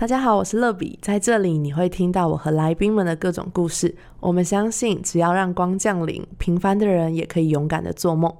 [0.00, 3.94] 大家好，我是乐比，在这里你会听到我和来宾们的各种故事。
[4.18, 8.34] 我们相信，只要让光降临，平凡的人也可以勇敢的做梦。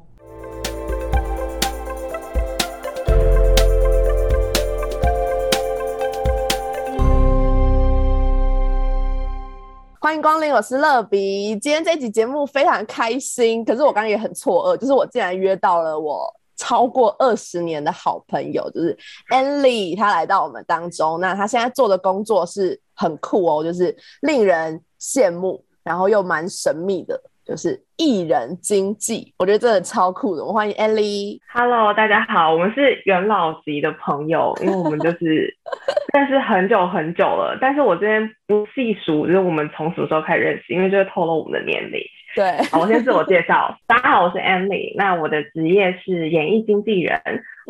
[10.01, 11.55] 欢迎光临，我是乐比。
[11.59, 16.40] 今天这集节目非常开心，可是我刚刚也很错愕，就是我竟然约到了我。
[16.61, 18.95] 超过二十年的好朋友，就是
[19.31, 21.19] Annie，他来到我们当中。
[21.19, 29.33] 那他现在做的工作是很酷哦，就是令人羡慕，然后又蛮神秘的，就是艺人经济。
[29.39, 30.43] 我觉得真的超酷的。
[30.43, 31.41] 我们欢迎 Annie。
[31.51, 35.57] Hello，大家好，我们是元老级的朋友，因为我们就是
[36.13, 37.57] 但是很久很久了。
[37.59, 41.99] 但是我这边不细数，就是我们从什么时候开始认识，因为就会透露我们的年龄。
[42.41, 43.79] 对，好，我先自我介绍。
[43.87, 44.95] 大家好，我是 Emily。
[44.97, 47.21] 那我的职业是演艺经纪人。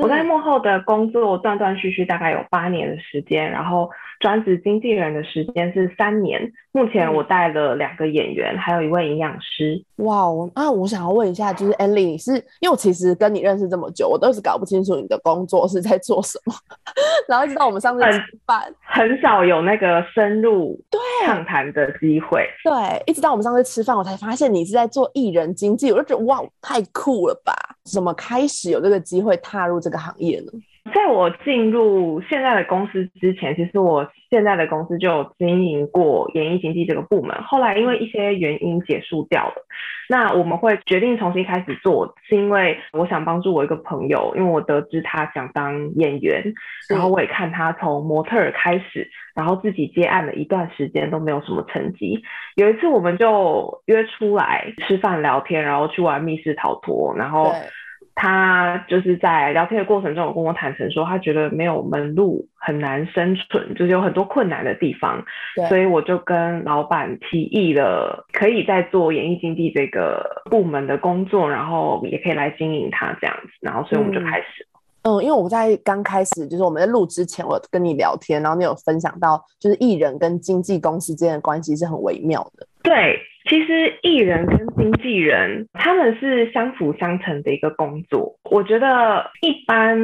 [0.01, 3.51] 我在幕后的工作断断续续，大概有八年的时间。
[3.51, 6.53] 然后专职经纪人的时间是三年。
[6.73, 9.83] 目前我带了两个演员，还有一位营养师。
[9.97, 16.55] 哇，那，我想要问一下，就是 Emily，你是因为我其实跟你认识这么久，我都是搞不清楚你的工作是在做什么。
[17.29, 22.47] 然后一直到我们上次吃饭，很少有那个深入对畅谈的机会。
[22.62, 27.53] 对，一直到我们上次吃饭，我才发现你是在做艺人经纪，我就觉得哇，太酷了吧！
[27.91, 30.52] 怎么开始有这个机会踏入这个行业呢？
[30.94, 37.36] 在我进入现在的公司之前，其实我现在的公司就有经营过演艺经纪这个部门。
[37.42, 39.55] 后来因为一些原因结束掉了。
[40.08, 46.42] 那我们会决定重新开始做，是因为我想帮助我一个朋友，因为我得知他想当演员，
[46.88, 52.20] 然后我也看他从模特儿开始，然后自己接案了一段时间都没有什么成绩。
[52.56, 57.52] 有一次我们就约出来吃饭聊天，然后去玩密室逃脱，然后。
[58.14, 65.25] 他就是在聊天的过程中，有跟我坦诚说，他觉得没有门路很难生存，就是有很多困难的地方。
[65.69, 73.51] 所以我就跟老板提议了，可以在做演艺经济这个部门的工作，然后也可以来经营它这样子。
[73.61, 74.67] 然后，所以我们就开始。
[75.02, 82.67] 嗯，因为我在刚开始，就是我们在录之前，我跟你聊天，然后你有分享到，就是艺人跟经纪公司之间的关系是很微妙的。
[82.83, 83.18] 对。
[83.50, 88.33] 其实艺人跟经纪人他们是相辅相成的一个工作。
[88.48, 89.98] 我觉得一般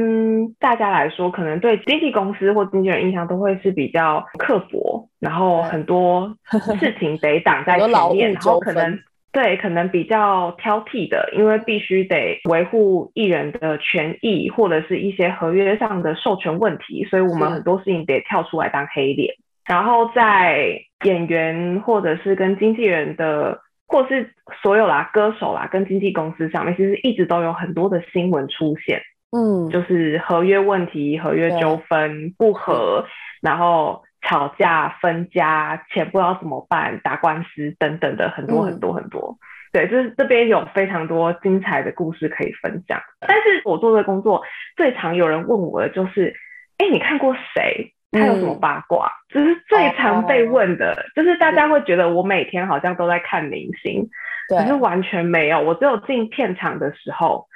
[0.58, 6.36] 大家来说，可能对经纪公司或经纪人印象都会是比较刻薄，然后很多
[6.80, 8.98] 事情得挡在前面， 然后可能
[9.30, 19.32] 对可能比较挑剔的，因为必须得维护艺人的权益或者是一些合约上的授权问题，所以我们很多事情得跳出来当黑脸。
[19.66, 24.32] 然后在演员或者是跟经纪人的，或是
[24.62, 29.02] 所有啦歌手啦跟经纪公司上面，其实一直都有很多的新闻出现，
[29.36, 33.04] 嗯，就是合约问题、合约纠纷不和，
[33.42, 39.36] 然后吵架分家，钱不知道怎么办，打官司等等的很多很多很多。
[39.72, 42.98] 对，就是这边有非常多精彩的故事可以分享。
[43.20, 44.42] 但是我做的工作
[44.76, 46.34] 最常有人问我的就是，
[46.78, 47.92] 哎，你看过谁？
[48.12, 49.10] 他有什么八卦？
[49.28, 54.08] 就是最常被问的，就是大家会觉得我每天好像都在看明星，
[54.48, 55.60] 可是完全没有。
[55.60, 57.46] 我只有进片场的时候，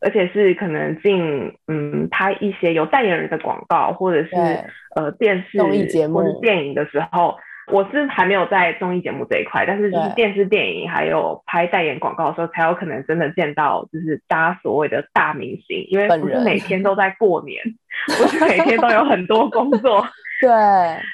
[0.00, 4.36] 而且是可能进嗯拍一些有代言人的广告，或者是
[4.94, 7.36] 呃电视综艺节目、电影的时候。
[7.72, 17.60] 我是还没有在综艺节目这一块，但是就是电视、电影还有拍代言广告的时候，才有可能真的见到就是大家所谓的大明星，因为不是每天都在过年，
[18.06, 20.06] 不是每天都有很多工作。
[20.38, 20.50] 对，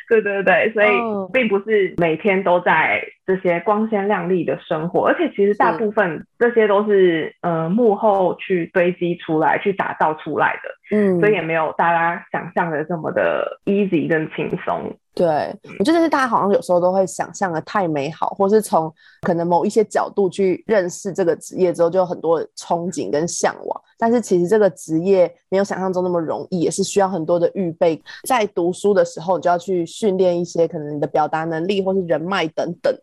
[0.09, 0.89] 对对对，所以
[1.33, 14.95] 并不是每天都在这些光鲜亮丽的生活，而且其实大部分这些都是呃幕后去堆积出来、去打造出来的，嗯，所以也没有大家想象的这么的 easy 跟轻松。
[15.15, 18.93] 对，我觉得是大家好像有时候都会想象的太美好，或是从
[19.23, 23.83] 可能某一些角度去认识这个职业之后，就有很多憧憬跟向往。
[23.99, 28.01] 但是其实这个职业没有想象中那么容易，也是需要很多的预备。
[28.27, 32.95] 在读书的时候，你就要去训练一些可能你的表达能力或是人脉等等。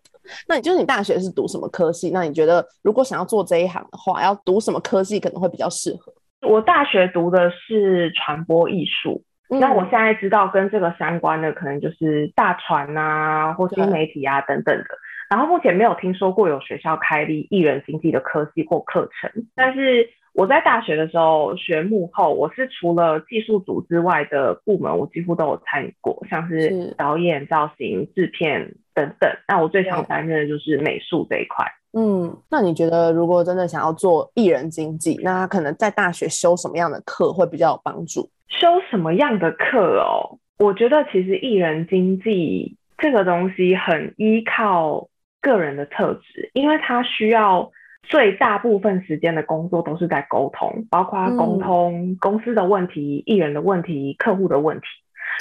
[0.47, 2.11] 那你就是你大学是读什么科系？
[2.11, 6.11] 那你觉得如果想要做这一行的话，要读什么科系可能会比较适合？
[6.41, 9.23] 我大学读的是传播艺术。
[9.49, 14.85] 那我现在知道跟这个相关的，可能就是大传啊，或新媒体啊等等的。
[15.29, 19.31] 然后目前没有听说过有学校开立艺人经济的科系或课程。
[19.55, 29.31] 但是我在大学的时候学幕后，我是除了技术组之外的部门，我几乎都有参与过，像是导演、造型、制片等等。
[29.47, 31.65] 那我最常担任的就是美术这一块。
[31.93, 38.29] 嗯，那你觉得如果真的想要做艺人经济，那他可能在大学修什么样的课会比较有帮助？
[38.47, 40.37] 修什么样的课哦？
[40.59, 45.07] 我觉得其实艺人经济这个东西很依靠
[45.41, 47.71] 个人的特质，因为他需要
[48.03, 54.85] 最大部分时间的工作都是在沟通，包括沟通公司的问题、艺人的问题、客户的问题。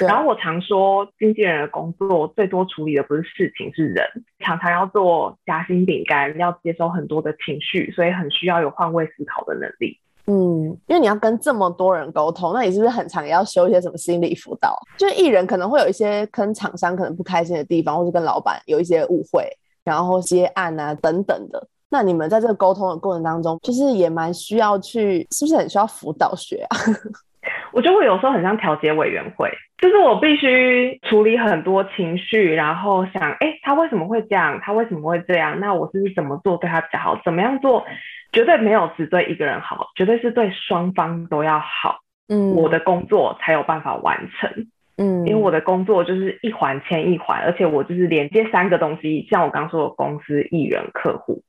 [0.06, 4.06] 然后我常说，经纪人的工作最多处理的不是事情，是人，
[4.40, 9.98] 常常要做夹心饼干，要接收很多的情绪，所以很需要有换位思考的能力。
[10.26, 14.78] 嗯，因为你要跟这么多人沟通，那你是不是很常也要修一些什么心理辅导？
[14.98, 19.48] 就是艺人可能会有一些跟厂商可能不开心的地方，或是跟老板有一些误会，
[19.84, 21.66] 然后接案啊等等的。
[21.88, 26.76] 那你们在这个沟通的过程当中，就是也蛮需要去，是不是很需要辅导学啊？
[27.72, 34.60] 我觉得我有时候很像调解委员会，就是我必须处理很多情绪，然后想，哎，他为什么会这样？
[34.62, 35.58] 他为什么会这样？
[35.60, 37.20] 那我是不是怎么做对他比较好？
[37.24, 37.84] 怎么样做？
[38.32, 42.00] 绝对没有只对一个人好，绝对是对双方都要好。
[42.28, 44.50] 嗯，我的工作才有办法完成。
[44.98, 51.42] 嗯，因为我的工作就是一环牵一环，而且我就是连接三个东西，像我刚说的公司、艺人、客户。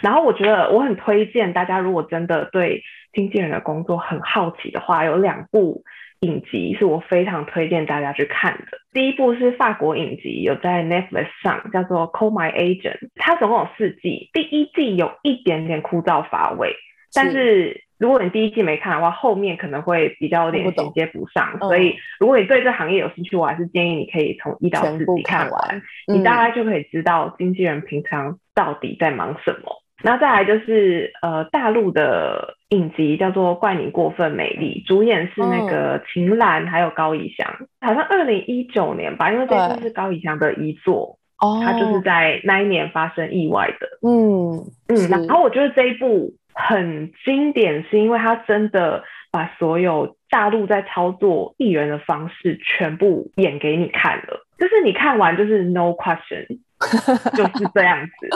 [0.00, 2.82] 然后我觉得我很推荐大家，如果真的对
[3.12, 5.82] 经纪人的工作很好奇的话，有两部
[6.20, 8.78] 影集是我非常推荐大家去看的。
[8.92, 12.98] 第一部是法国影集，有在 Netflix 上，叫做《Call My Agent》。
[13.16, 16.74] 它总共有四季，第一季有一点点枯燥乏味，
[17.14, 21.58] 但是如果你第一季没看的话，后面可能会比较有点衔接不上。
[21.58, 29.82] 所以如果你对这行业有兴趣，我还是建议你可以从一到四季看完，你大概就可以知道经纪人平常到底在忙什么。
[30.00, 41.18] 然后再来就是呃大陆的影集叫做《怪你过分美丽》，主演是那个秦岚还有高以翔，好像二零一九年吧，因为这部是高以翔的遗作，
[41.64, 43.88] 他就是在那一年发生意外的。
[44.08, 46.32] 嗯嗯，然后我觉得这一部
[46.66, 56.46] 很经典，是因为他真的把所有大陆在操作艺人的方式全部演给你看了，就是你看完就是 no question。
[57.34, 58.28] 就是这样子，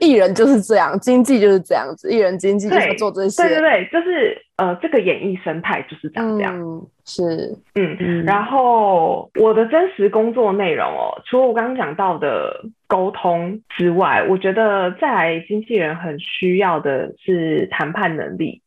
[0.00, 3.42] 艺人就是这样，经济就是这样子，艺人经济就是做这些。
[3.42, 6.86] 对对对，就是呃，这个演艺生态就是这样。
[7.04, 7.22] 是，
[7.74, 18.60] 嗯，然后我的真实工作内容哦，除了我刚刚讲到的沟通之外，我觉得在经纪人很需要的是谈判能力，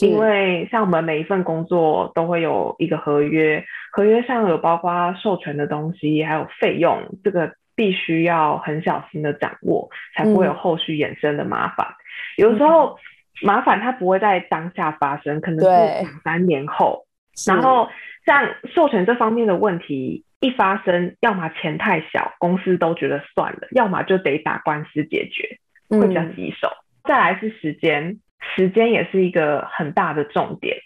[0.00, 7.52] 因为像我们每一份工作都会有一个合约，合约上有包括授权的东西，还有费用，这个。
[7.76, 11.84] 必须要很小心的掌握，才不会有后续衍生的麻烦。
[12.36, 12.96] 有时候
[13.42, 15.66] 麻烦它不会在当下发生，可能是
[16.02, 17.04] 两三年后。
[17.46, 17.88] 然后
[18.24, 25.58] 像授权这方面的问题一发生，要么钱太小，公司都觉得算了；要么就得打官司解决，
[25.88, 26.70] 会比较棘手。
[27.02, 28.20] 再来是时间，
[28.54, 30.76] 时间也是一个很大的重点。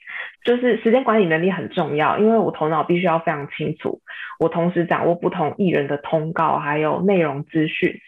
[0.44, 4.00] 就是时间管理能力很重要，因为我头脑必须要非常清楚，
[4.40, 8.00] 我同时掌握不同艺人的通告还有内容资讯。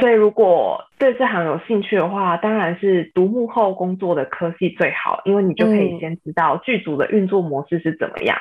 [0.00, 8.36] 所以如果对这行有兴趣的话，当然是读幕后工作的科系最好，因为你就可以先知道剧组的运作模式是怎么样，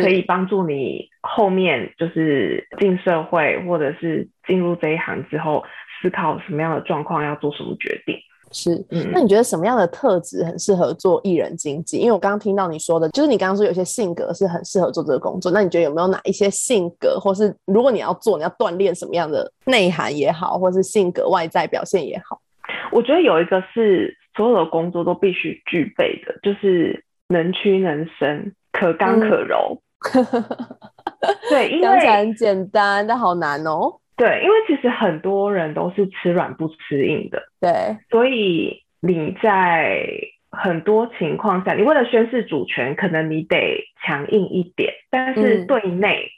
[0.00, 5.64] 可以帮助你后面就是进社会或者是进入这一行之后，
[6.00, 8.16] 思考什么样的状况要做什么决定。
[8.52, 11.98] 是，那你觉得什么样的特质很适合做艺人经济？
[11.98, 15.52] 因为我刚刚听到你说的，就是你刚刚说有些性格是很适合做这个工作。
[15.52, 22.40] 那你觉得有没有哪一些性格，或是如果你要做，你要锻炼什么样的内涵也好，或是性格外在表现也好？
[22.92, 29.80] 我觉得有一个是所有的工作都必须具备的，就是能屈能伸，可刚可柔。
[31.50, 33.92] 对，因为很简单，但好难哦。
[34.20, 40.06] 对，因为其实很多人都是吃软不吃硬的，对，所以你在
[40.50, 46.28] 很多情况下，你为了宣示主权，可能你得强硬一点，但是对内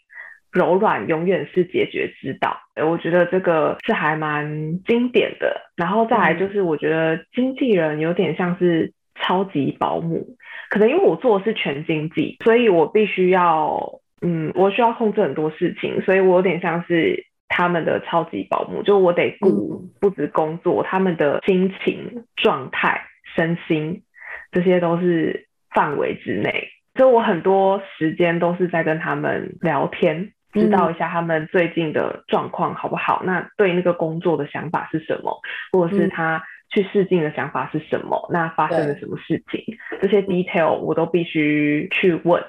[0.53, 2.57] 柔软永远是解决之道。
[2.89, 5.61] 我觉得这个是还蛮经典的。
[5.75, 10.37] 然后再来就是，我觉得经纪人有点像是超级保姆，
[10.71, 17.27] 可能因为我做的是全经济，所以我必须要，嗯，我需要控制很多事情，所以我有点像是。
[17.55, 23.03] 他们的超级保姆，就我得顾不止工作，他们的心情状态、
[23.37, 24.03] 身心，
[24.51, 26.69] 这些都是范围之内。
[26.95, 33.23] 所以我很多时间都是在跟他们聊天，知道一下他们最近的状况好不好？
[33.25, 35.39] 那对那个工作的想法是什么？
[35.73, 38.29] 或者是他去试镜的想法是什么？
[38.33, 39.63] 那发生了什么事情？
[40.01, 42.43] 这些 detail 我都必须去问。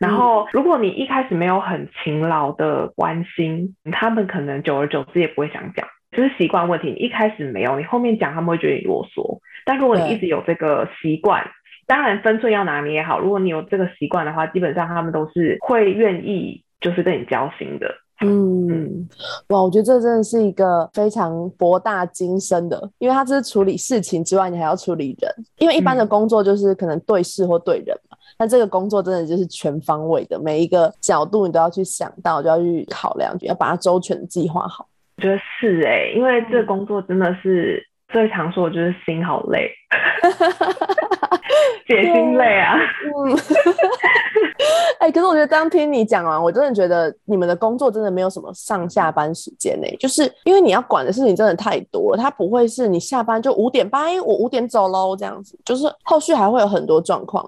[0.00, 6.88] 然后，如果你一开始没有很勤劳的关心，他们可能久而久之也不会想讲，就是习惯问题。
[6.88, 9.38] 你一开始没有，你后面讲他们会觉得你啰嗦。
[9.66, 11.44] 但如果你一直有这个习惯，
[11.86, 13.20] 当然分寸要拿捏好。
[13.20, 17.94] 如果你有这个习惯的话，基本上他们都是会愿意就是跟你交心的。
[18.22, 19.08] 嗯，
[19.48, 25.34] 哇，我觉得这真的是一个非常博大精深的，因为它这是处理事情之外，你还要处理人。
[25.58, 34.88] 因为一般的工作就是可能对事或对人嘛，那这个工作真的就是全方位的，每一个角度你都要去想到，就要去考量，要把它周全计划好。
[35.18, 39.70] 我觉得是哎，因为这个工作真的是最常说的就是心好累，
[41.86, 42.78] 解心累啊。
[42.78, 43.36] 嗯。
[45.00, 57.46] 哎，可是我觉得刚听你讲完，我真的觉得你们的工作真的没有什么上下班时间呢，就是因为你要管的事情真的太多了，它不会是你下班就五点半，我五点走喽这样子，就是后续还会有很多状况。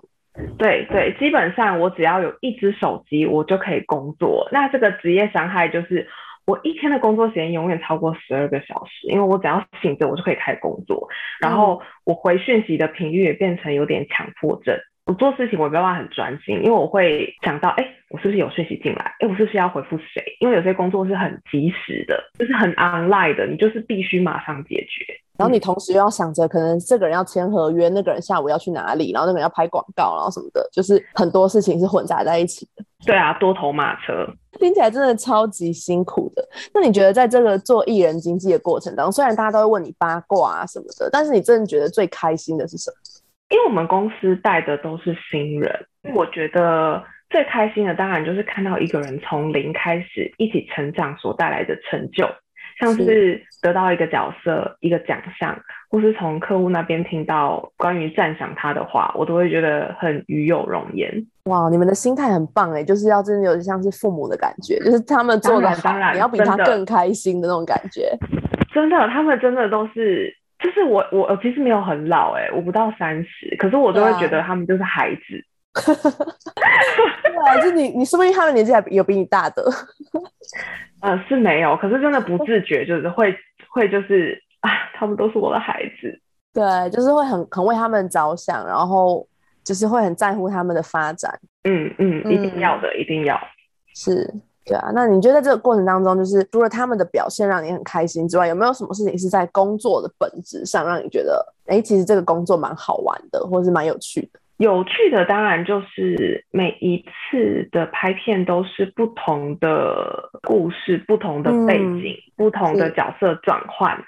[0.56, 4.48] 对对，基本上我只要有一只手机，我就可以工作。
[4.50, 6.08] 那这个职业伤害就是
[6.46, 11.08] 我一天的工作时间永远超过十二个小时，因为我只要醒着，我就可以开始工作，
[11.40, 14.76] 然后我回讯息的频率也变成有点强迫症。
[15.06, 19.14] 我做事情我没办法很专心，因为我会想到，哎，我是不是有讯息进来？
[19.18, 20.22] 哎，我是不是要回复谁？
[20.40, 25.04] 因为有些工作是很及时的，就是很 online 的，你就是必须马上解决。
[25.38, 32.84] 然后你同时又要想着，可能这个人要签合约，那个人下午要去哪里，然后那个人要拍广告，然后什么的，就是很多事情是混杂在一起的。
[33.04, 34.28] 对啊，多头马车，
[34.60, 36.48] 听起来真的超级辛苦的。
[36.72, 42.96] 那你觉得在这个做艺人经济的过程当中，虽然大家都会问你八卦啊什么的，但是你真的觉得最开心的是什么？
[43.52, 45.70] 因为我们公司带的都是新人，
[46.14, 52.26] 我觉得最开心的当然就是看到一个人从零开始一起成长所带来的成就，
[52.80, 55.54] 像是得到一个角色、一个奖项，
[55.90, 61.12] 或是从客户那边听到关于赞赏他的话，我都会觉得很与有荣焉。
[61.44, 68.16] 哇，你们的心态很棒哎，就是要真的有点像是父母的感觉，就是他们做的当然你要比他更开心的那种感觉。
[68.72, 70.34] 真的，他们真的都是。
[70.62, 75.44] 就是我我我其实没有很老哎，我不到三十，可是我都会觉得他们就是孩子。
[77.22, 79.64] 对啊，就你你说不定他们年纪还有比你大的。
[81.00, 83.34] 呃，是没有，可是真的不自觉，就是会
[83.70, 86.20] 会就是啊，他们都是我的孩子。
[86.54, 89.26] 对，就是会很很为他们着想，然后
[89.64, 91.32] 就是会很在乎他们的发展。
[91.64, 93.40] 嗯嗯，一定要的，一定要
[93.94, 94.30] 是。
[94.64, 104.40] 对啊，那你觉得在这个过程当中，就是除了他们的表现让你很开心之外，有没有什么事情是在工作的本质上让你觉得，哎，其实这个工作蛮好玩的，或者是蛮有趣的？
[104.58, 113.98] 有趣的当然就是每一次的拍片都是不同的故事、不同的背景、不同的角色转换。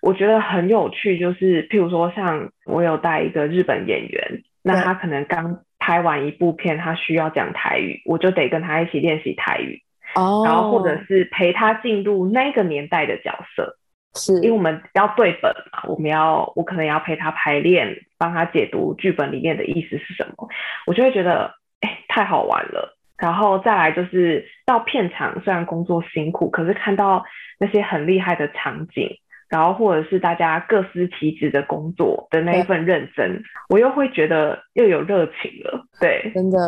[0.00, 9.82] 我觉得很有趣，就是譬如说，像我有带一个日本演员，那他可能刚拍完一部片，他需要讲台语，我就得跟他一起练习台语。
[10.14, 13.76] 哦，然后或者是陪他进入那个年代的角色，
[14.14, 20.48] 是因为我们要对本嘛，我们要我可能要陪他排练，帮他解读剧本里面的意思是什么，
[20.86, 22.96] 我就会觉得哎太好玩了。
[23.18, 27.22] 然后再来就是到片场，虽然工作辛苦，可是看到
[27.58, 29.14] 那些很厉害的场景，
[29.50, 35.84] 然后或者是大家各司其职的工作的那一份认真，我又会觉得又有热情了。
[36.00, 36.58] 对，真的。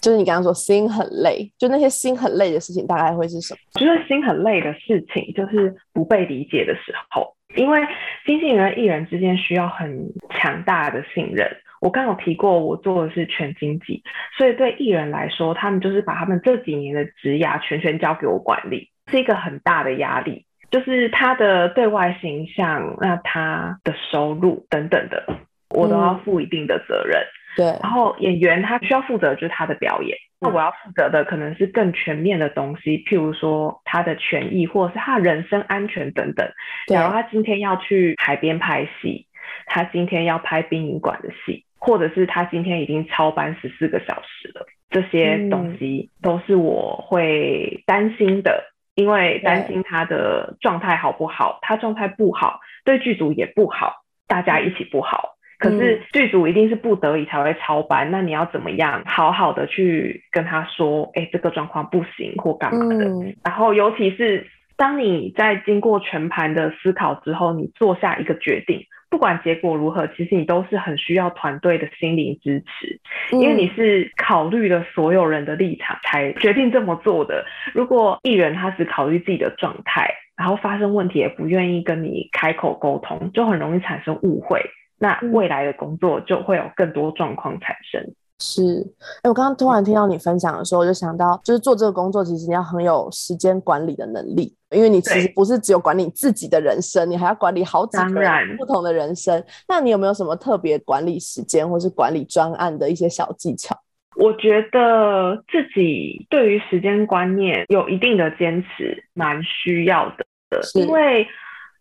[0.00, 3.60] 就是你刚刚说心很累，就那些心很累的事情，大概会是什么？
[3.74, 7.34] 我觉得心很累的事情，就是不被理解的时候。
[7.56, 7.80] 因为
[8.26, 11.48] 经纪人、艺人之间需要很强大的信任。
[11.80, 14.02] 我刚有提过，我做的是全经纪，
[14.36, 20.44] 所以对艺人来说，他们就是把他们这几年的职涯全权交给我管理，是一个很大的压力。
[20.70, 25.24] 就是他的对外形象、那他的收入等等的，
[25.70, 27.22] 我都要负一定的责任。
[27.56, 36.46] 对，然后演员他需要负责就是他的表演，那我要负责的可能是更全面的东西，譬如说他的权益或者是他的人身安全等等。
[36.86, 39.26] 假如他今天要去海边拍戏，
[39.64, 53.94] 他今天要拍殡仪馆的戏，或者是他今天已经超班十四个小时了，这些东西都是我会担心的，因为担心他的状态好不好，他状态不好，对剧组也不好，
[54.28, 55.35] 大家一起不好。
[55.58, 63.04] 可是剧组一定是不得已才会超班，那你要怎么样好好的去跟他说，哎，这个状况不行或干嘛的？
[63.44, 64.46] 然后尤其是
[64.76, 73.00] 当你在经过全盘的思考之后，你做下一个决定，不管结果如何，其实你都是很需要团队的心灵支持，
[73.32, 77.44] 因为你是考虑了所有人的立场才决定这么做的。
[77.72, 84.60] 如果艺人他只考虑自己的状态，然后发生问题也不愿意跟你开口沟通，就很容易产生误会。
[84.98, 88.00] 那未来的工作就会有更多状况产生。
[88.38, 88.86] 是，
[89.22, 98.20] 哎，我刚刚突然听到你分享的时候，我就想到，就是做这个工作，其实你要很有时间管理的能力，因为你其实不是只有管理自己的人生，你还要管理好几个
[98.58, 99.42] 不同的人生。
[99.66, 103.74] 那你有没有什么特别管理时间或是管理专案的一些小技巧？
[104.16, 110.26] 我觉得自己对于时间观念有一定的坚持，蛮需要的。
[110.74, 111.26] 因为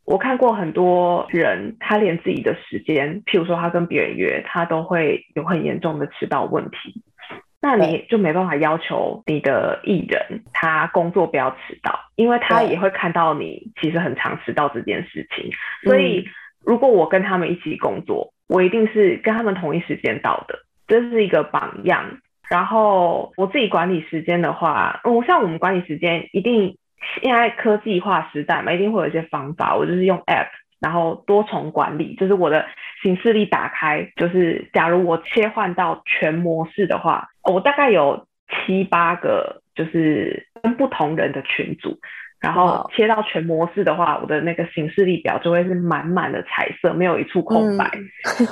[0.05, 7.01] 我看过很多人，他连自己的时间，譬如说他跟别人约，他都会有很严重的迟到问题。
[7.62, 15.50] 那你就没办法要求你的艺人他工作不要迟到，因为他也会看到你其实很常迟到这件事情。
[15.83, 16.24] 所以
[16.63, 22.19] 如果我跟他们一起工作，我一定是跟他们同一时间到的，这是一个榜样。
[22.47, 26.77] 然后我自己管理时间的话，嗯，像我们管理时间，一定
[27.21, 29.75] 现在科技化时代嘛，一定会有一些方法。
[29.75, 30.50] 我就是用 App。
[30.81, 32.63] 然后多重管理，就是我的
[33.01, 41.97] 行事历打开，就是假如我切换到全模式的话，我大概有七八个，就是跟不同人的群组。
[42.39, 47.89] 然后切到全模式的话，我的那个行事历表就会是满满的彩色，没有一处空白，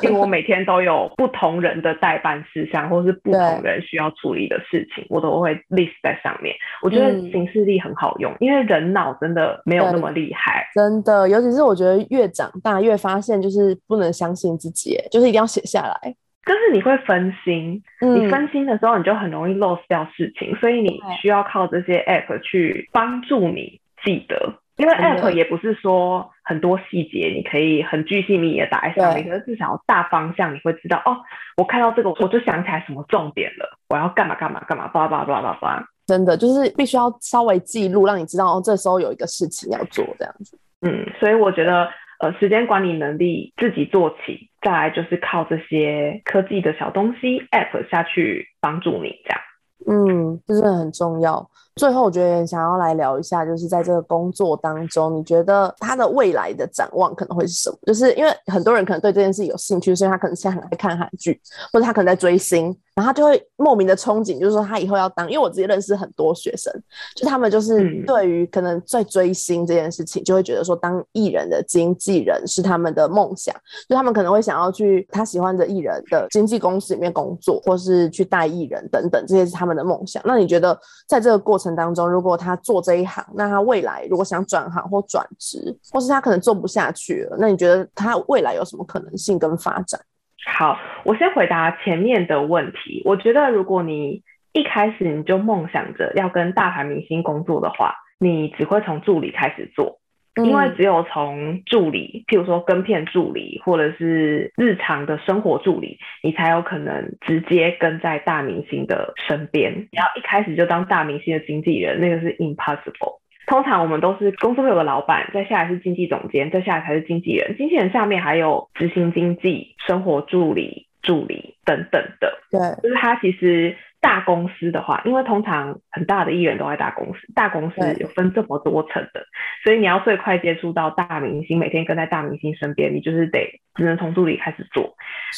[0.02, 6.56] 因为我每天都有不同人的代办事项，或是不同人需要处理的事情，我都会 list 在上面。
[6.82, 16.16] 我觉得行事历很好用，因为人脑真的没有那么厉害，真的，尤其是我觉得越长大越发现，就是不能相信自己，就是一定要写下来。
[16.46, 24.54] 就是你会分心，你分心的时候，你就很容易 lose 掉事情，所以你需要靠这些 app 去帮助你记得。
[24.76, 31.16] 因为 app 也不是说很多细节你可以很具细密的打在上面，可是至少大方向你会知道哦，
[31.58, 35.88] 我看到这个我就想起来什么重点了，我要干嘛干嘛干嘛，叭叭叭叭叭。
[36.08, 40.60] 真的就是必须要稍微记录，让你知道哦，这时候有一个事情要做这样子。
[40.82, 41.88] 嗯，所以我觉得。
[42.20, 49.42] 呃，时间管理能力自己做起，再来就是靠这些科技的小东西 App 下去帮助你这样。
[49.86, 51.50] 嗯，这是很重要。
[51.76, 57.78] 最后，我觉得想要来聊一下，就是在这个工作当中，你觉得他的未来的展望可能会是什么？
[57.86, 61.40] 就是因为很多人可能对这件事有兴趣，所以他可能现在很爱看韩剧，
[61.72, 62.76] 或者他可能在追星。
[62.96, 66.72] 然后他就会莫名的憧憬，就是说他以后要当，因为我自己认识很多学生，
[67.16, 73.56] 就他们就是对于可能在追星这件事情，就会觉得说当艺人的经纪人是他们的梦想，
[73.90, 80.22] 就他们可能会想要去他喜欢的艺人的经纪公司里面工作，或是去带艺人等等，这些是他们的梦想。
[80.24, 85.58] 那你觉得在这个过程程当中，如果他做这一行，那他未来如果想转行或转职，
[85.92, 90.00] 或是他可能做不下去了，那你觉得他未来有什么可能性跟发展？
[90.46, 93.02] 好，我先回答前面的问题。
[93.06, 94.22] 我觉得，如果你
[94.52, 100.00] 一开始你就梦想着要跟大牌明星工作的话，你只会从助理开始做，
[100.36, 109.72] 因为只有从助理，譬如说跟片助理或者是日常的生活助理，你才有可能直接跟在大明星的身边。
[109.92, 113.20] 你要一开始就当大明星的经纪人，那个是 impossible。
[113.46, 117.56] 通常我们都是公司会有个老板，再下来是经纪总监，再下来才是经纪人。
[117.58, 122.40] 经纪人下面还有执行经纪、生活助理、助理等等的。
[122.50, 129.26] 对，就是他其实大公司的话，因为通常很大的艺人都在大公司，大公司有分这么多层的，
[129.64, 134.94] 所以你要最快接触到大明星，每天跟在大明星身边，你就是得只能从助理开始做。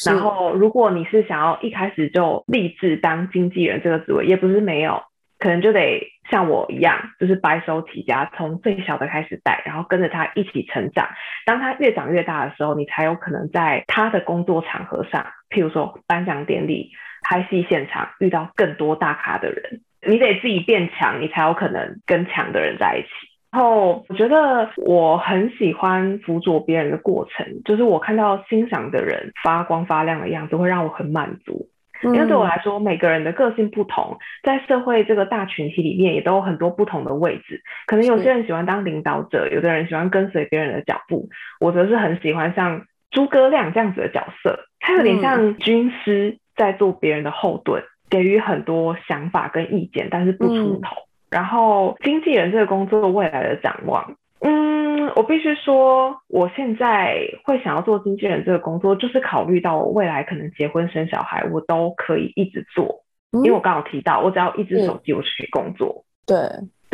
[0.08, 5.04] 然后，如果你是想要一开始就立志当经纪人这个职位，也不是没有。
[5.38, 6.02] 可能就得
[6.32, 11.10] 像我一样，就是白手起家，从最小的开始带，然后跟着他一起成长。
[11.46, 16.90] 当他越长越大的时候，你才有可能在他的工作场合上，譬如说颁奖典礼、
[17.28, 19.82] 拍戏现场，遇到更多大咖的人。
[20.08, 23.10] 你得自己变强，你才有可能跟强的人在一起。
[23.52, 31.68] 然后我觉得我很喜欢辅佐别人的过程，就是我看到欣赏的人发光发亮的样子，会让我很满足。
[32.04, 37.62] 因为对我来说，每个人的个性不同，在社会这个大群体里面，也都有很多不同的位置。
[37.88, 41.30] 可能有些人喜欢当领导者，有的人喜欢跟随别人的脚步。
[41.60, 50.96] 我则是很喜欢像诸葛亮这样子的角色，他有点像军师，在做别人的后盾，给予很多想法跟意见，但是不出头。
[51.30, 54.16] 然后，经纪人这个工作未来的展望。
[54.40, 63.02] 嗯，我必须说，我现在会想要做经纪人这个工作，就是考虑到我未来可能结婚生小孩，我都可以一直做。
[63.32, 66.06] 因为我刚好提到，我只要一只手机，我就可以工作。
[66.26, 66.38] 对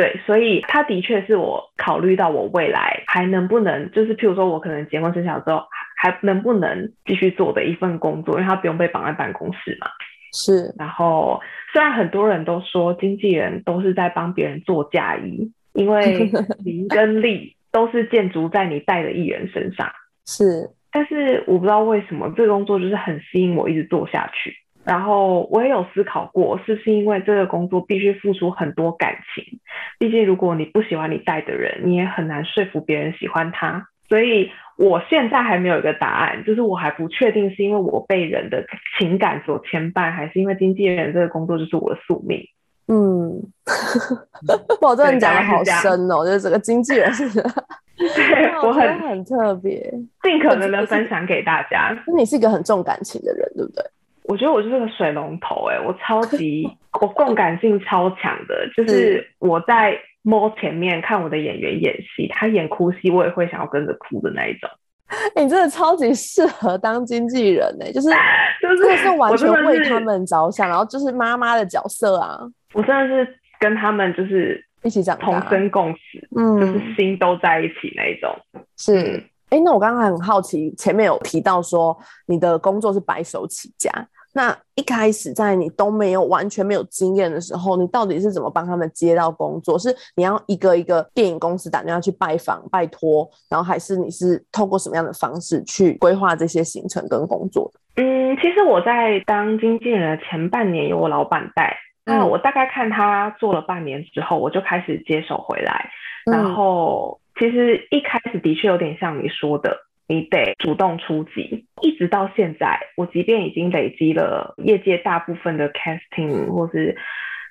[0.02, 5.64] 对，所以他的确是我考虑到我未来还能不能，就是譬如说我可能结婚生小孩之后，
[5.96, 9.88] 还能不能继续做的一份工作，因为他不用被绑在办公室嘛。
[10.34, 10.74] 是。
[10.78, 11.40] 然后，
[11.72, 15.52] 虽然很多人都说经纪人都是在帮别人做嫁衣。
[15.74, 16.30] 因为
[16.66, 19.90] 名跟利都是建筑在你带的艺人身上，
[20.26, 20.70] 是。
[20.92, 24.54] 但是我不知道为什么这个工作就是很吸引我，一直做下去。
[24.84, 29.60] 然后我也有思考过，是不是因为这个工作必须付出很多感情？
[30.00, 33.88] 毕竟如果你不喜欢你带的人，你也很难说服别人喜欢他。
[34.10, 38.66] 所以我现在还没有一个答案，就是我还不确定是因为我被人的
[39.00, 42.44] 情感所牵绊，还是因为经纪人这个工作就是我的宿命。
[42.88, 43.42] 嗯，
[44.82, 47.30] 哇，这你讲的好深哦，就是整个经纪人是，
[47.96, 49.80] 对我很很特别，
[50.24, 51.96] 尽可能的分享给大家。
[52.08, 53.86] 那你是一个很重感情的人，对不对？
[54.24, 56.70] 我觉得我就是个水龙头，哎，我超级
[57.02, 64.70] 我共感性超强的，就是我在摸前面看我的演员演戏，他演哭戏，我也会想要跟着哭的那一种。
[65.36, 68.10] 你真的超级适合当经纪人呢，就是
[68.62, 72.40] 就是是完全为他们着想，然后就是妈妈的角色啊。
[72.74, 76.00] 我真的是跟他们就是一起长同生共死，
[76.38, 78.34] 嗯，就是心都在一起那一种。
[78.78, 83.92] 是，哎，那我刚刚很好奇，前面有提到说你的工作是白手起家。
[84.34, 89.78] 那一开始在你都没有完全没有经验的时候，你到底是怎么帮他们接到工作？
[89.78, 98.02] 是你要一个一个电影公司打电话去拜访、拜托，然后还是你是透过什么样的方式去规划这些行程跟工作的？
[98.02, 105.90] 嗯，其实我在当经纪人的前半年由我老板带，那我大概看他做了半年之后，我就开始接手回来，
[106.26, 109.88] 然后其实一开始的确有点像你说的。
[110.08, 116.98] 你得主动出击，一直到现在，我即便已经累积了业界大部分的 casting 或是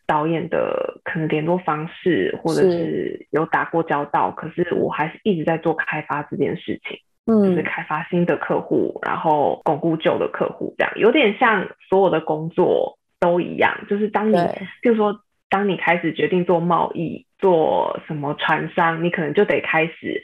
[0.07, 3.27] 导演的可能联络方式，或者是。
[3.31, 10.93] 有打过交道，可是我还是一直在做开发这件事情，嗯，就是开发新的客户，然后巩固旧的客户，这样。
[10.97, 14.37] 有点像所有的工作都一样，就是当你，
[14.83, 15.19] 就是说，
[15.51, 20.23] 当你开始决定做贸易，做什么船商，你可能就得开始。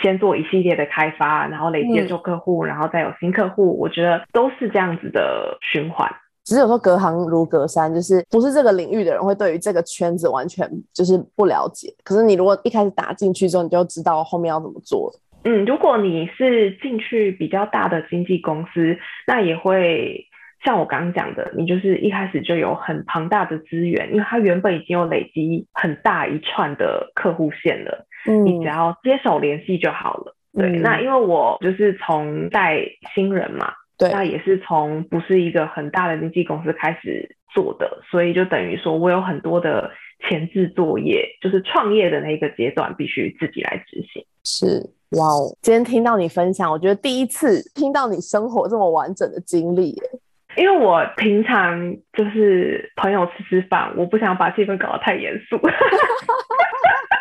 [0.00, 6.08] 先做一系列的开发，然后累积旧客户，然后再有新客户，我觉得都是这样子的循环。
[6.44, 11.92] 只是有时候隔行如隔山，就是不是这个领域的人会对于这个圈子完全就是不了解。
[12.04, 15.12] 可是你如果一开始打进去之后，你就知道后面要怎么做。
[15.42, 20.27] 嗯，如果你是进去比较大的经纪公司，那也会
[20.64, 28.06] 像我刚刚讲的，你就是一开始就有很庞大的资源，因为它原本已经有累积很大一串的客户线了。
[28.26, 30.34] 嗯你只要接手联系就好了。
[30.52, 32.80] 对，那因为我就是从带
[33.14, 39.88] 新人嘛，对，那也是从不是一个很大的经纪公司开始做的，所以就等于说我有很多的
[40.28, 44.24] 前置作业，就是创业的那个阶段必须自己来执行。
[44.42, 45.56] 是，哇哦！
[45.62, 49.94] 今天听到你分享，我觉得第一次听到你生活这么完整的经历，
[50.58, 55.58] 因为我平常就是朋友吃吃饭，我不想把气氛搞得太严肃。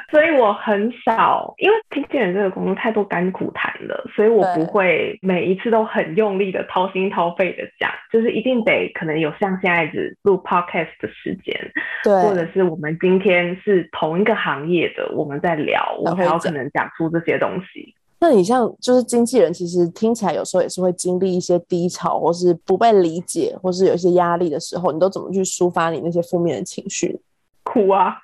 [0.09, 11.53] 所以我很少，因为经纪人这个工作太多甘苦谈了，所以我不会每一次都很用力的掏心掏肺的讲，就是一定得可能有像现在子录 podcast 的时间，
[12.05, 17.93] 对，或者是我们今天是同一个行业的，我们在聊，我才有可能讲出这些东西。
[18.19, 27.19] 那你像就是经纪人，其实听起来有时候也是会经历一些低潮，或是不被理解，或是有一些压力的时候，你都怎么去抒发你那些负面的情绪？
[27.63, 28.17] 哭啊！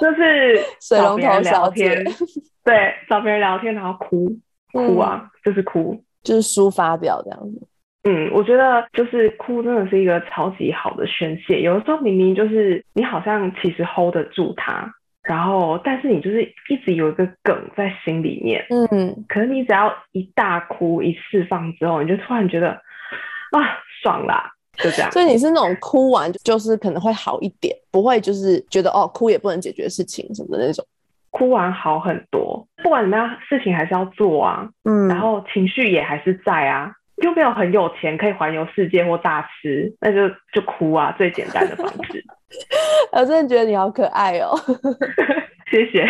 [0.00, 2.02] 就是水龙头聊天，
[2.64, 4.34] 对，找别人聊天，然后哭
[4.72, 7.66] 哭啊，就是哭，就是抒发掉这样子。
[8.04, 11.60] 嗯，我觉得就是哭真的是一个超级好的宣泄。
[11.60, 14.90] 有的时候明明就是你好像其实 hold 得住它，
[15.22, 18.64] 然后但是你就是一直有一个梗在心里面。
[18.70, 23.60] 嗯，可是你只要一大哭一释放之后，你就突然觉得啊，
[24.02, 24.50] 爽啦。
[24.74, 30.82] 就这样，所以你是那种哭完就是可能会好一点，不会就是觉得哦哭也不能解决事情什么的那种，
[31.30, 32.66] 哭完好很多。
[32.82, 42.24] 不管怎么样，事情还是要做啊，嗯，然后情绪也还是在啊，又没有很有钱可以环游世界或大吃，那就就哭啊，最简单的方式。
[43.12, 44.58] 我真的觉得你好可爱哦，
[45.70, 46.06] 谢谢。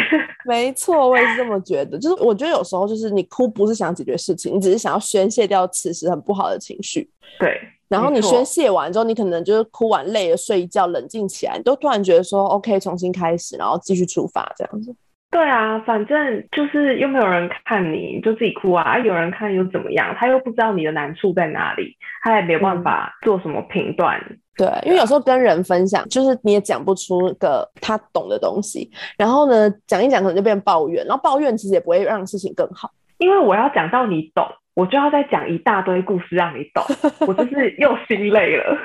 [0.47, 7.11] 没错，我也是这么觉得，就是我觉得有时候就是你哭不是想解决事情，你只是想要宣泄掉此时很不好的情绪。
[7.39, 7.61] 对。
[7.89, 14.95] 然后你宣泄完之后，你可能就是哭完累了，睡一觉，冷静起来，你都突然觉得说 OK，重新开始，然后继续出发这样子。
[15.31, 18.83] 对啊，反正就是又没有人看你，就自己哭啊。
[18.83, 20.15] 啊，有人看又怎么样？
[20.19, 24.21] 他又不知道你的难处在哪里，他也没有办法做什么评断。
[24.57, 34.47] 对，因为有时候跟人分享，就是你也讲不出个他懂的东西，然后呢，讲一讲可能就变抱怨，然后抱怨其实也不会让事情更好，因为我要讲到你懂。
[34.75, 36.83] 我就要再讲一大堆故事让你懂，
[37.27, 38.79] 我就是又心累了。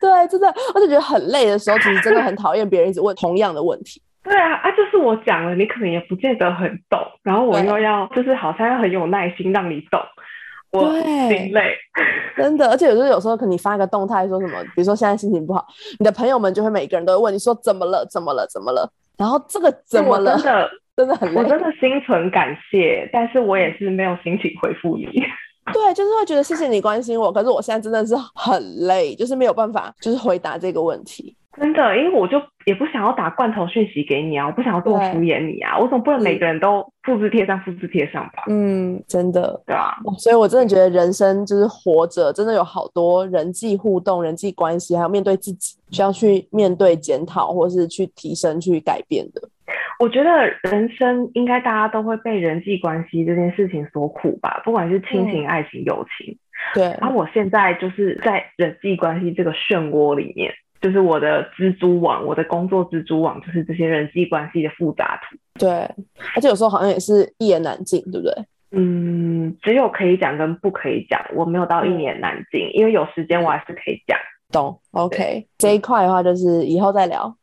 [0.00, 4.00] 对，真的，我就觉得很累的时候，其实真的很讨厌别人一直问同样的问题。
[4.26, 10.00] 对啊，啊，就是我讲了，你可能也不见得很懂，然后我又要就是好像要很有耐心让你懂，
[10.72, 11.76] 我心累。
[12.36, 15.64] 真的，而且有时候有时候可能你发个动态说什么，比如说现在心情不好，
[15.98, 18.90] 你的朋友们就会每个人都会问你说怎么了，怎么了，怎么了？
[19.16, 20.36] 然后这个怎么了？
[20.36, 20.70] 真的。
[20.96, 21.38] 真的很累。
[21.38, 25.04] 我真的心存感谢，但是我也是没有心情回复你。
[25.74, 31.36] 对，就是会觉得谢谢你关心我，可是我现在真的是很累，就是没有办法，就是回答这个问题。
[31.58, 38.44] 真的，因为我就也不想要打罐头讯息给你啊，我不想要这么敷衍你啊，我总不能每个人都复制贴上、复制贴上吧？
[38.48, 39.96] 嗯，真的，对啊。
[40.18, 49.40] 所以我真的觉得人生就是活着，真的有好多人际互动、人际关系，还有面对自己，需要去面对、检讨，或是去提升、去改变的。
[49.98, 50.30] 我觉得
[50.70, 56.36] 人生应该大家都会被人际关系这件事情所苦吧，不管是亲情、爱情、友情。
[56.74, 56.84] 对。
[57.00, 60.52] 然后我现在就是在人际关系这个漩涡里面。
[60.80, 65.36] 就是我的蜘蛛网，我的工作蜘蛛网就是这些人际关系的复杂图。
[65.58, 65.70] 对，
[66.34, 68.32] 而且有时候好像也是一言难尽，对不对？
[68.72, 74.18] 嗯，只有可以讲跟不可以讲，我没有到一言难尽，因为有时间我还是可以讲。
[74.52, 77.34] 懂？OK，这一块的话就是以后再聊。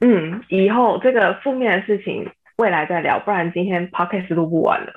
[0.00, 2.28] 嗯，以后这个负面的事情。
[2.58, 4.90] 未来再聊，不然今天 podcast 录不完了。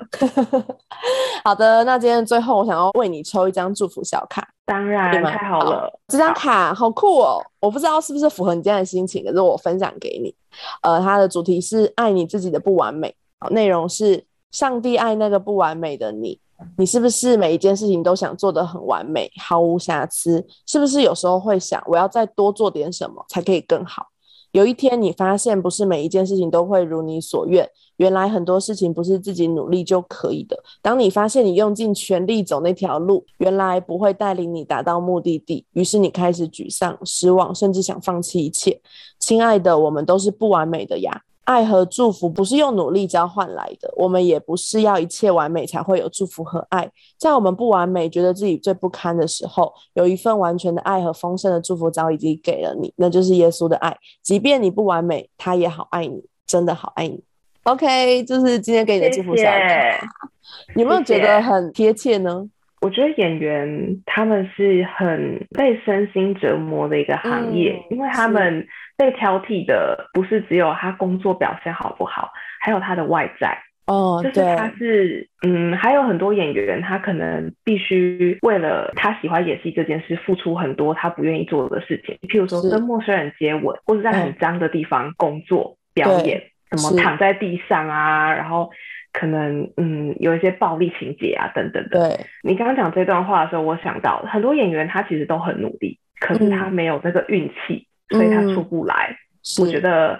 [1.44, 4.48] 好的，那今天最后我想要为你抽一张祝福小卡。
[4.64, 7.40] 当然，太好了，这张卡好酷哦！
[7.60, 10.34] 我不知道是不是符合你今天的心情，可是我分享给你。
[10.82, 13.14] 呃，它的主题是爱你自己的不完美，
[13.50, 16.40] 内容是上帝爱那个不完美的你。
[16.76, 20.44] 你是不是每一件事情都想做得很完美，毫无瑕疵？
[20.66, 24.08] 是不是有时候会想，我要再多做点什么才可以更好？
[24.52, 27.68] 有一天，你发现不是每一件事情都会如你所愿。
[27.98, 30.58] 原来很多事情不是自己努力就可以的。
[30.80, 38.80] 当你发现你用尽全力走那条路，原来不会带领你达到目的地，于是你开始沮丧、失望，甚至想放弃一切。
[39.18, 41.22] 亲爱的，我们都是不完美的呀。
[41.50, 46.88] 爱和祝福不是用努力交换来的，我们也不是要一切完美才会有祝福和爱。
[47.18, 53.96] 在我们不完美、觉得自己最不堪的时候，有一份完全的爱和丰盛的祝福早已经给了你，那就是耶稣的爱。
[54.22, 57.20] 即便你不完美，他也好爱你，真的好爱你。
[57.64, 60.06] OK，就是今天给你的祝福小卡，
[60.76, 62.48] 有没有觉得很贴切呢？
[62.80, 68.66] 我觉得演员他们是很被身心折磨的一个行业，因为他们。
[69.00, 86.42] 被挑剔的不是只有他工作表现好不好，还有他的外在哦，就是他是嗯，还有很多演员，他可能必须为了他喜欢演戏这件事，付出很多他不愿意做的事情，譬如说跟陌生人接吻，或者在很脏的地方工作表演，
[86.76, 88.68] 什么躺在地上啊，然后
[89.12, 92.08] 可能嗯有一些暴力情节啊等等的。
[92.08, 97.86] 对，你刚刚讲这段话的时候，我想到很多演员他其实都很努力，可是他没有这个运气。
[98.12, 99.16] 所以他出不来，
[99.60, 100.18] 我觉得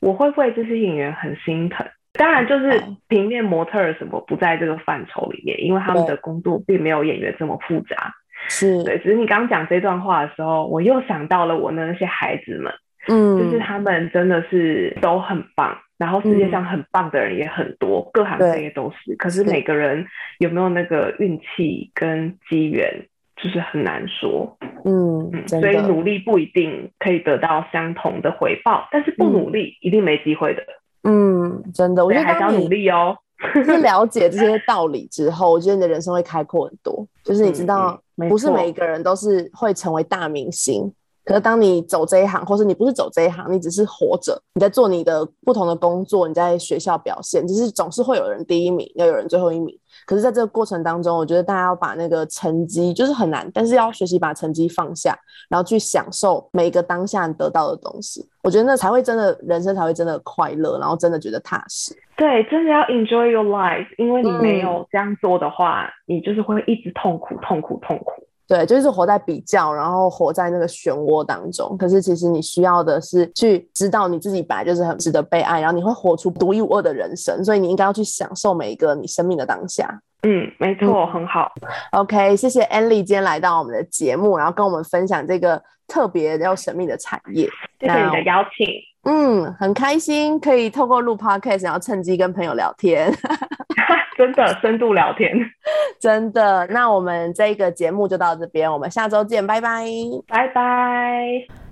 [0.00, 1.86] 我会为这些演员很心疼。
[2.14, 8.12] 当然，就是平面模特什么不在这个范畴里面，因为他们的工作并没有演员这么复杂。
[8.48, 12.72] 是对，只是你刚刚讲这段话的时候，我又想到了我的那些孩子们，
[13.08, 19.14] 嗯，就是他们真的是都很棒，然后世界上很棒的人也很多，各行各业都是。
[19.16, 20.06] 可是每个人
[20.38, 23.06] 有没有那个运气跟机缘？
[23.42, 30.62] 就是很难说，嗯，所以努力不一定可以得到相同的回报，但是不努力一定没机会的。
[31.04, 33.16] 嗯，真的，我觉得还是要努力哦。
[33.64, 37.06] 是了解这些道理之后，我觉得你的人生会开阔很多。
[37.24, 40.92] 就是你知道，不是每一个人都是会成为大明星。
[41.24, 49.76] 可是当你走这一行，或是你不是走这一行，你只是活着，你在做你的不同的工作，你在学校表现，只是总是会有人第一名，要有人最后一名。
[50.06, 55.16] 可是，在这个过程当中，我觉得大家要把那个成绩就是很难，但是要学习把成绩放下，
[55.48, 58.24] 然后去享受每一个当下得到的东西。
[58.42, 61.94] 我觉得那才会真的人生才会真的快乐，然后真的觉得踏实。
[62.16, 68.24] 对，真的要 enjoy your life，因为你没有这样做的话，你就是会一直痛苦、痛苦、痛苦。
[68.50, 71.76] 对，就是活在比较，然后活在那个漩涡当中。
[71.78, 77.44] 可是其实你需要的是去知道你自己本来就是很值得被爱，然后你会活出独一无二的人生。
[77.44, 80.00] 所以你应该要去享受每一个你生命的当下。
[80.22, 81.48] 嗯，没错，很好。
[81.92, 87.48] OK，谢谢 Annie 今天来到我们的节目，然后跟我们分享这个特别又神秘的产业。
[87.80, 88.66] 谢谢你的邀请。
[89.02, 93.12] 嗯，很开心可以透过录 Podcast，然后趁机跟朋友聊天。
[94.16, 95.32] 真的深度聊天，
[95.98, 96.66] 真的。
[96.66, 99.86] 那我们这个节目就到这边，我们下周见，拜拜，
[100.28, 101.26] 拜拜。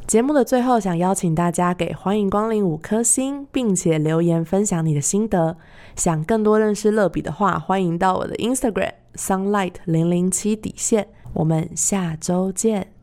[0.06, 5.58] 节目的最后，想邀请大家给欢迎光临五颗星，并且留言分享你的心得。
[5.94, 11.08] 想更多认识乐比的话，欢迎到我的 Instagram sunlight 零零七底线。
[11.34, 12.97] 我们下周见。